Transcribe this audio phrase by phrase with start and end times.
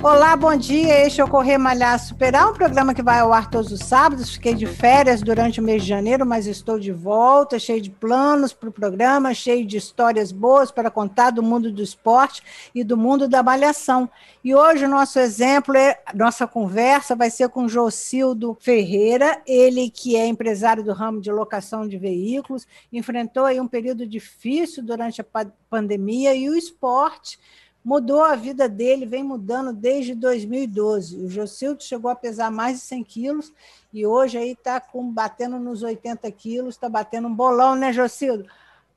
[0.00, 1.04] Olá, bom dia.
[1.04, 4.30] Este é o Correr Malhar Superar, um programa que vai ao ar todos os sábados.
[4.30, 8.52] Fiquei de férias durante o mês de janeiro, mas estou de volta, cheio de planos
[8.52, 12.96] para o programa, cheio de histórias boas para contar do mundo do esporte e do
[12.96, 14.08] mundo da malhação.
[14.44, 20.14] E hoje o nosso exemplo, é, nossa conversa vai ser com Jocildo Ferreira, ele que
[20.14, 25.26] é empresário do ramo de locação de veículos, enfrentou aí um período difícil durante a
[25.68, 27.36] pandemia e o esporte
[27.84, 31.16] mudou a vida dele, vem mudando desde 2012.
[31.16, 33.52] O Jocildo chegou a pesar mais de 100 quilos
[33.92, 34.82] e hoje aí está
[35.12, 38.46] batendo nos 80 quilos, está batendo um bolão, né, Jocildo?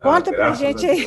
[0.00, 1.06] Conta ah, para gente aí.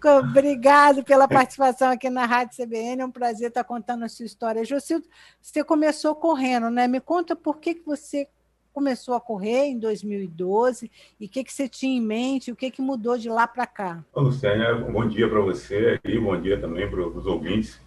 [0.20, 3.02] Obrigado pela participação aqui na Rádio CBN.
[3.02, 4.64] É um prazer estar contando a sua história.
[4.64, 5.06] Jocildo,
[5.40, 6.88] você começou correndo, né?
[6.88, 8.26] Me conta por que, que você
[8.72, 12.70] começou a correr em 2012 e o que, que você tinha em mente, o que,
[12.70, 14.04] que mudou de lá para cá?
[14.16, 17.80] Luciana, bom dia para você e bom dia também para os ouvintes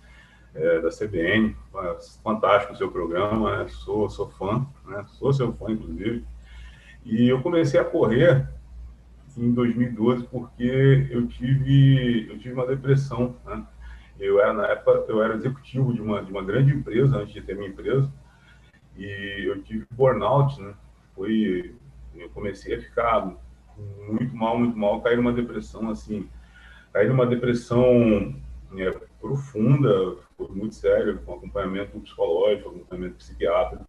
[0.53, 1.55] é, da CBN.
[2.23, 3.67] Fantástico o seu programa, né?
[3.67, 5.05] sou, sou fã, né?
[5.09, 6.23] sou seu fã, inclusive.
[7.03, 8.47] E eu comecei a correr
[9.38, 13.35] em 2012 porque eu tive, eu tive uma depressão.
[13.45, 13.65] Né?
[14.19, 17.41] Eu era, na época, eu era executivo de uma, de uma grande empresa, antes de
[17.41, 18.09] ter minha empresa,
[18.97, 20.73] e eu tive burnout, né?
[21.13, 21.75] Foi,
[22.15, 23.35] eu comecei a ficar
[24.09, 26.29] muito mal, muito mal, caí numa depressão, assim,
[26.93, 28.33] caí numa depressão
[28.71, 30.17] né, profunda,
[30.49, 33.85] muito séria, com acompanhamento psicológico, acompanhamento psiquiátrico.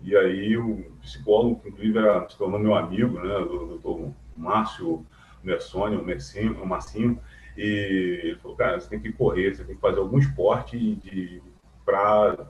[0.00, 5.04] E aí o psicólogo, que inclusive era, se tornou meu amigo, né, o doutor Márcio
[5.42, 7.20] Mersoni, o Mercinho, o Marcinho,
[7.56, 11.42] e ele falou, cara, você tem que correr, você tem que fazer algum esporte
[11.84, 12.46] para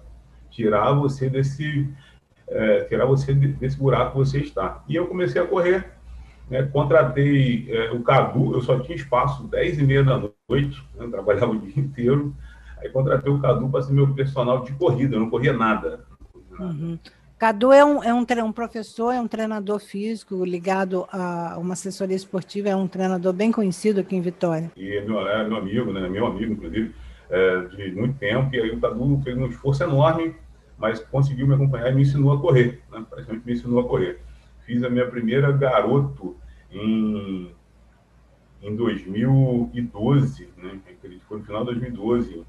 [0.51, 1.89] tirar você desse
[2.51, 4.83] é, tirar você desse buraco que você está.
[4.89, 5.93] E eu comecei a correr,
[6.51, 11.07] né, contratei é, o Cadu, eu só tinha espaço 10 e meia da noite, né,
[11.11, 12.35] trabalhava o dia inteiro,
[12.79, 16.05] aí contratei o Cadu para ser meu personal de corrida, eu não corria nada.
[16.59, 16.99] Uhum.
[17.39, 22.17] Cadu é um, é um, um professor, é um treinador físico ligado a uma assessoria
[22.17, 24.73] esportiva, é um treinador bem conhecido aqui em Vitória.
[24.77, 26.93] E é meu, é meu amigo, né, meu amigo, inclusive,
[27.31, 30.35] é, de muito tempo, e aí o Cadu fez um esforço enorme
[30.79, 33.05] mas conseguiu me acompanhar e me ensinou a correr, né?
[33.11, 34.21] praticamente me ensinou a correr.
[34.65, 36.37] Fiz a minha primeira garoto
[36.71, 37.53] em,
[38.63, 40.79] em 2012, né?
[41.27, 42.45] foi no final de 2012, né?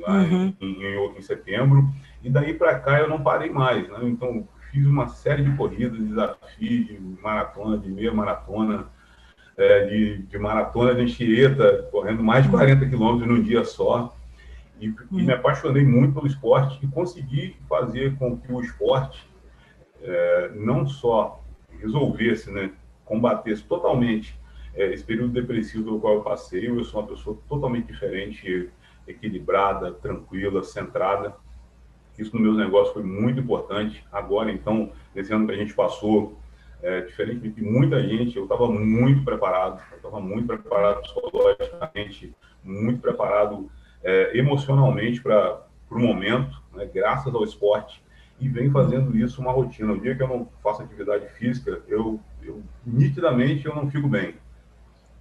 [0.00, 0.54] lá uhum.
[0.60, 1.86] em, em, em, setembro,
[2.22, 3.98] e daí para cá eu não parei mais, né?
[4.04, 8.86] então fiz uma série de corridas, desafios, de maratona, de meia maratona,
[9.56, 14.15] é, de, de maratona de enxereta, correndo mais de 40 quilômetros num dia só,
[14.80, 14.96] e, hum.
[15.12, 19.28] e, me apaixonei muito pelo esporte e consegui fazer com que o esporte
[20.02, 21.42] é, não só
[21.80, 22.72] resolvesse, né,
[23.04, 24.38] combatesse totalmente
[24.74, 26.68] é, esse período depressivo pelo qual eu passei.
[26.68, 28.70] Eu sou uma pessoa totalmente diferente,
[29.06, 31.34] equilibrada, tranquila, centrada.
[32.18, 34.04] Isso no meu negócio foi muito importante.
[34.12, 36.38] Agora, então, nesse ano que a gente passou,
[36.82, 43.00] é, diferente de muita gente, eu estava muito preparado, eu estava muito preparado psicologicamente, muito
[43.00, 43.70] preparado
[44.06, 48.00] é, emocionalmente para o momento, né, graças ao esporte,
[48.40, 49.92] e vem fazendo isso uma rotina.
[49.92, 54.36] O dia que eu não faço atividade física, eu, eu nitidamente eu não fico bem.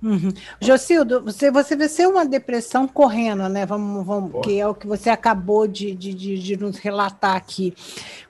[0.03, 0.31] Uhum.
[0.61, 3.65] Jocildo, você, você venceu uma depressão correndo, né?
[3.65, 7.73] Vamos, vamos, que é o que você acabou de, de, de, de nos relatar aqui.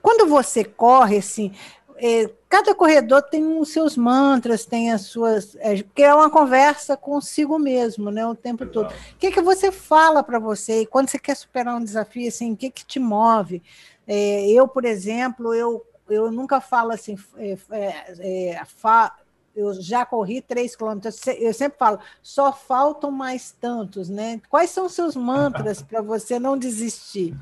[0.02, 1.52] Quando você corre, assim,
[1.98, 5.56] é, cada corredor tem os seus mantras, tem as suas.
[5.60, 8.26] É, porque é uma conversa consigo mesmo, né?
[8.26, 8.74] O tempo Exato.
[8.74, 8.92] todo.
[8.92, 10.82] O que, que você fala para você?
[10.82, 13.64] E quando você quer superar um desafio, assim, o que, que te move?
[14.08, 17.18] É, eu, por exemplo, eu, eu nunca falo assim.
[17.38, 19.16] É, é, é, fa,
[19.56, 21.26] eu já corri três quilômetros.
[21.28, 24.42] Eu sempre falo, só faltam mais tantos, né?
[24.50, 27.34] Quais são os seus mantras para você não desistir?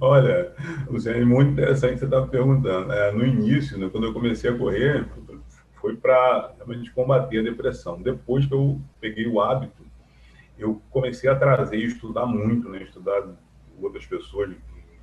[0.00, 0.54] Olha,
[0.88, 2.92] Luciane, muito interessante você estar perguntando.
[2.92, 5.06] É, no início, né, quando eu comecei a correr,
[5.80, 8.00] foi para realmente combater a depressão.
[8.00, 9.82] Depois que eu peguei o hábito,
[10.58, 13.22] eu comecei a trazer e estudar muito, né, estudar
[13.80, 14.50] outras pessoas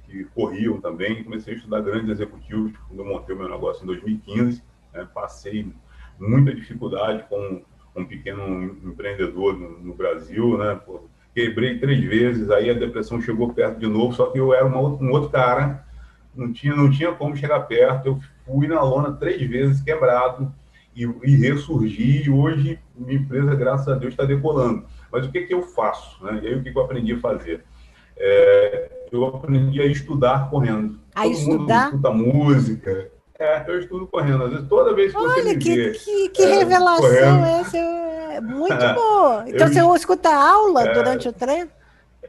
[0.05, 1.23] que corriam também.
[1.23, 4.63] Comecei a estudar grandes executivos quando eu montei o meu negócio em 2015.
[4.93, 5.71] Né, passei
[6.19, 7.63] muita dificuldade com
[7.95, 10.79] um pequeno empreendedor no, no Brasil, né,
[11.35, 15.11] quebrei três vezes, aí a depressão chegou perto de novo, só que eu era um
[15.11, 15.85] outro cara,
[16.33, 20.51] não tinha, não tinha como chegar perto, eu fui na lona três vezes quebrado
[20.95, 24.85] e, e ressurgi, e hoje minha empresa, graças a Deus, está decolando.
[25.11, 26.23] Mas o que, que eu faço?
[26.23, 26.39] Né?
[26.43, 27.63] E aí o que, que eu aprendi a fazer?
[28.17, 30.99] é, eu aprendi a estudar correndo.
[31.13, 31.91] A Todo estudar?
[31.91, 33.11] mundo escuta música.
[33.37, 34.43] É, eu estudo correndo.
[34.45, 37.45] Às vezes, toda vez que Olha, você me que, vê, que, que é, revelação correndo.
[37.45, 37.77] essa!
[38.35, 39.43] É muito boa.
[39.47, 40.93] Então, Eu- você escuta aula É.
[40.93, 41.69] durante o treino?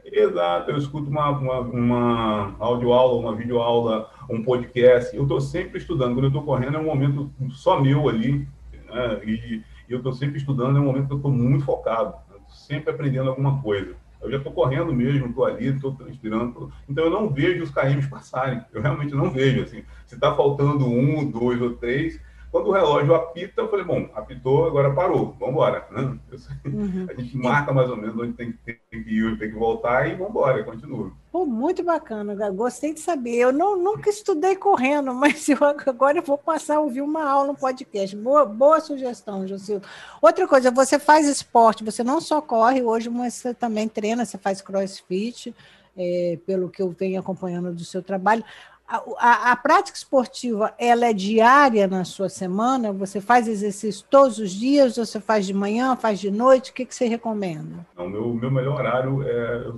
[0.05, 5.15] Exato, eu escuto uma, uma, uma audioaula, uma videoaula, um podcast.
[5.15, 6.13] Eu estou sempre estudando.
[6.13, 8.47] Quando eu estou correndo, é um momento só meu ali.
[8.89, 9.19] né?
[9.25, 12.13] E, e eu estou sempre estudando, é um momento que eu estou muito focado.
[12.29, 13.95] Tô sempre aprendendo alguma coisa.
[14.21, 16.53] Eu já estou correndo mesmo, estou ali, estou transpirando.
[16.53, 18.61] tô- Então eu não vejo os KMs passarem.
[18.73, 19.63] Eu realmente não vejo.
[19.63, 22.19] Assim, se está faltando um, dois ou três.
[22.51, 25.85] Quando o relógio apita, eu falei, bom, apitou, agora parou, vamos embora.
[25.91, 26.17] Né?
[26.65, 27.07] Uhum.
[27.09, 30.07] a gente marca mais ou menos onde tem, que- tem que ir, tem que voltar
[30.07, 31.11] e vamos embora, continua.
[31.31, 33.35] Pô, muito bacana, gostei de saber.
[33.35, 37.47] Eu não, nunca estudei correndo, mas eu, agora eu vou passar a ouvir uma aula
[37.47, 38.15] no podcast.
[38.15, 39.85] Boa, boa sugestão, Jocildo.
[40.21, 44.37] Outra coisa, você faz esporte, você não só corre hoje, mas você também treina, você
[44.37, 45.53] faz crossfit,
[45.97, 48.43] é, pelo que eu venho acompanhando do seu trabalho.
[48.87, 52.93] A, a- a prática esportiva, ela é diária na sua semana?
[52.93, 54.95] Você faz exercício todos os dias?
[54.95, 56.71] Você faz de manhã, faz de noite?
[56.71, 57.85] O que, que você recomenda?
[57.97, 59.71] O meu, meu melhor horário é,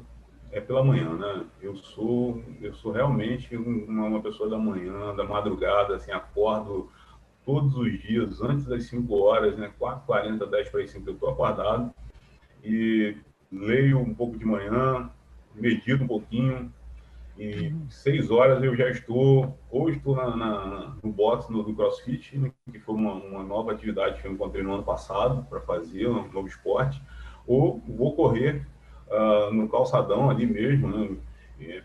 [0.52, 1.44] é pela manhã, né?
[1.60, 6.88] Eu sou, eu sou realmente uma, uma pessoa da manhã, da madrugada, assim, acordo
[7.44, 9.72] todos os dias, antes das 5 horas, né?
[9.80, 11.92] 4h40, 10 para as 5 eu estou acordado
[12.64, 13.18] e
[13.52, 15.10] leio um pouco de manhã,
[15.56, 16.72] medito um pouquinho,
[17.40, 22.38] e seis horas eu já estou, ou estou na, na- no box no, do CrossFit,
[22.38, 26.08] né, que foi uma, uma nova atividade que eu encontrei no ano passado para fazer,
[26.10, 27.02] um novo esporte,
[27.48, 28.68] ou vou correr
[29.10, 31.18] ah, no calçadão ali mesmo, né?
[31.60, 31.82] E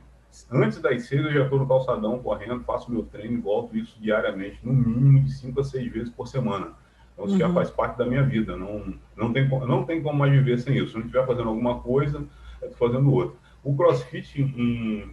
[0.50, 4.00] antes das seis eu já estou no calçadão correndo, faço meu treino e volto isso
[4.00, 6.72] diariamente, no mínimo de cinco a seis vezes por semana.
[7.12, 7.54] Então isso já Uhum.
[7.54, 10.88] faz parte da minha vida, não, não, tem, não tem como mais viver sem isso.
[10.88, 12.26] Se eu não estiver fazendo alguma coisa,
[12.60, 13.36] eu estou fazendo outra.
[13.62, 15.08] O CrossFit, em-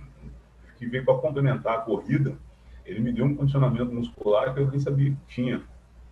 [0.82, 2.34] que veio para complementar a corrida,
[2.84, 5.62] ele me deu um condicionamento muscular que eu nem sabia que tinha.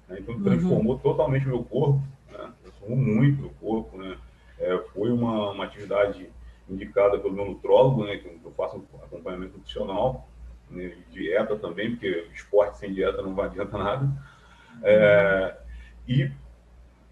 [0.08, 0.18] né?
[0.20, 0.44] Então, Uhum.
[0.44, 2.00] transformou totalmente o meu corpo,
[2.32, 2.52] né?
[2.62, 3.98] transformou muito o corpo.
[3.98, 4.16] Né?
[4.60, 6.30] É, foi uma, uma atividade
[6.70, 8.18] indicada pelo meu nutrólogo, né?
[8.18, 10.30] que eu faço acompanhamento nutricional,
[10.70, 10.94] né?
[11.10, 14.08] dieta também, porque esporte sem dieta não adianta nada.
[14.84, 15.58] É,
[16.08, 16.30] e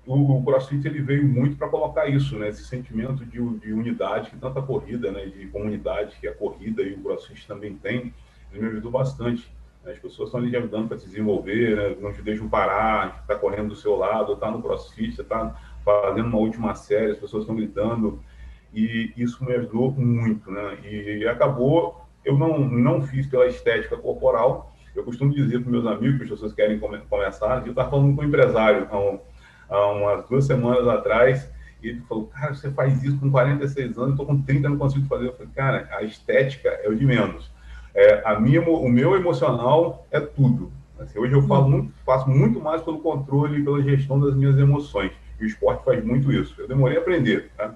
[0.07, 2.49] o, o CrossFit ele veio muito para colocar isso, né?
[2.49, 5.25] Esse sentimento de, de unidade que tanta corrida, né?
[5.25, 8.13] De comunidade que a corrida e o CrossFit também tem,
[8.51, 9.51] ele me ajudou bastante.
[9.83, 9.91] né?
[9.91, 11.95] As pessoas estão ali ajudando para se desenvolver, né?
[12.01, 16.37] não te deixam parar, está correndo do seu lado, está no CrossFit, está fazendo uma
[16.39, 18.19] última série, as pessoas estão gritando
[18.73, 20.77] e isso me ajudou muito, né?
[20.83, 24.73] E acabou, eu não não fiz pela estética corporal.
[24.95, 28.15] Eu costumo dizer para meus amigos, que as pessoas querem come- começar, eu estava falando
[28.15, 29.19] com um empresário um-
[29.69, 31.49] há umas duas semanas atrás,
[31.81, 35.07] e ele falou, cara, você faz isso com 46 anos, estou com 30, não consigo
[35.07, 35.27] fazer.
[35.27, 37.51] Eu falei, cara, a estética é o de menos.
[37.93, 40.71] É, a minha, o meu emocional é tudo.
[40.99, 44.57] Assim, hoje eu falo muito, faço muito mais pelo controle e pela gestão das minhas
[44.57, 45.11] emoções.
[45.39, 46.55] E o esporte faz muito isso.
[46.59, 47.75] Eu demorei a aprender, tá?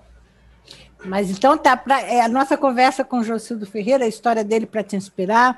[1.05, 4.65] Mas então tá, pra, é, a nossa conversa com o Jocildo Ferreira, a história dele
[4.65, 5.57] para te inspirar.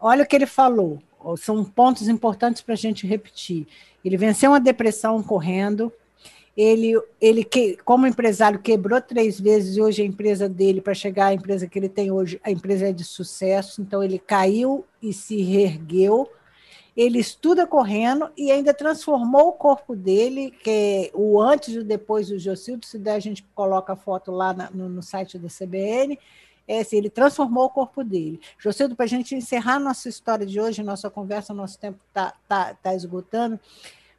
[0.00, 1.02] Olha o que ele falou,
[1.36, 3.66] são pontos importantes para a gente repetir.
[4.04, 5.92] Ele venceu uma depressão correndo,
[6.56, 11.26] ele, ele que, como empresário, quebrou três vezes e hoje a empresa dele, para chegar
[11.26, 15.12] à empresa que ele tem hoje, a empresa é de sucesso, então ele caiu e
[15.12, 16.30] se reergueu.
[16.96, 21.84] Ele estuda correndo e ainda transformou o corpo dele, que é o antes e o
[21.84, 25.36] depois do Jocildo, se der a gente coloca a foto lá na- no, no site
[25.36, 26.16] da CBN,
[26.66, 28.40] é assim, ele transformou o corpo dele.
[28.58, 32.74] Jocildo, para a gente encerrar nossa história de hoje, nossa conversa, nosso tempo está tá,
[32.74, 33.60] tá esgotando,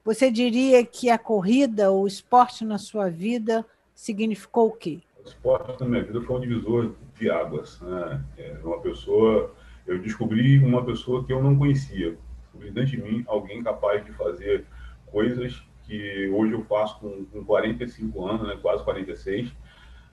[0.04, 5.00] você diria que a corrida, o esporte na sua vida, significou o quê?
[5.24, 7.82] O esporte na minha vida foi um divisor de águas.
[7.82, 8.24] Né?
[8.38, 9.52] É uma pessoa,
[9.88, 12.16] eu descobri uma pessoa que eu não conhecia.
[12.44, 14.66] Descobri dentro de mim alguém capaz de fazer
[15.08, 18.60] coisas que hoje eu faço com, com 45 anos, né?
[18.62, 19.52] quase 46,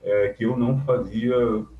[0.03, 1.33] é, que eu não fazia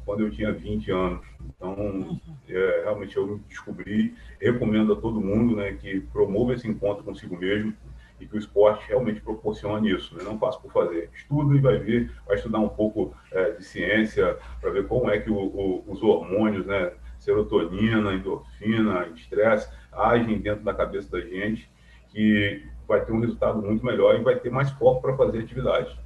[0.05, 1.25] quando eu tinha 20 anos.
[1.45, 7.37] Então, é, realmente eu descobri, recomendo a todo mundo né, que promova esse encontro consigo
[7.37, 7.73] mesmo
[8.19, 10.23] e que o esporte realmente proporciona isso, né?
[10.23, 11.09] não faço por fazer.
[11.13, 15.19] Estuda e vai ver, vai estudar um pouco é, de ciência para ver como é
[15.19, 21.69] que o, o, os hormônios, né, serotonina, endorfina, estresse, agem dentro da cabeça da gente,
[22.09, 25.97] que vai ter um resultado muito melhor e vai ter mais foco para fazer atividade.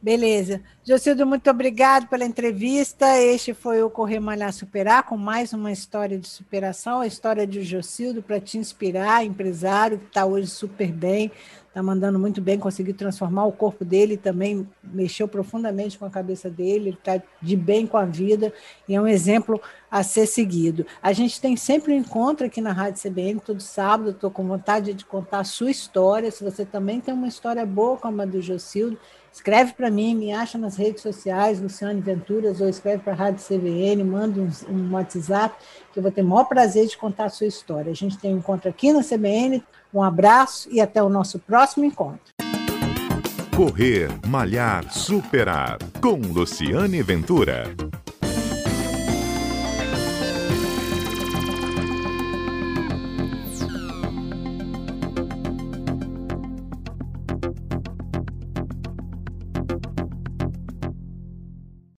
[0.00, 0.60] Beleza.
[0.84, 3.18] Jocildo, muito obrigado pela entrevista.
[3.18, 7.64] Este foi o Correr Malhar Superar, com mais uma história de superação, a história de
[7.64, 11.32] Jocildo para te inspirar, empresário que está hoje super bem,
[11.68, 16.50] está mandando muito bem, conseguiu transformar o corpo dele, também mexeu profundamente com a cabeça
[16.50, 18.52] dele, ele está de bem com a vida
[18.88, 19.60] e é um exemplo
[19.90, 20.84] a ser seguido.
[21.02, 24.92] A gente tem sempre um encontro aqui na Rádio CBN, todo sábado, estou com vontade
[24.92, 28.40] de contar a sua história, se você também tem uma história boa como a do
[28.42, 28.98] Jocildo,
[29.32, 33.44] escreve para mim, me acha nas redes sociais, Luciane Venturas, ou escreve para a Rádio
[33.44, 35.54] CBN, manda um, um WhatsApp,
[35.92, 37.92] que eu vou ter o maior prazer de contar a sua história.
[37.92, 41.84] A gente tem um encontro aqui na CBN, um abraço e até o nosso próximo
[41.84, 42.20] encontro.
[43.56, 47.87] Correr, Malhar, Superar, com Luciane Ventura.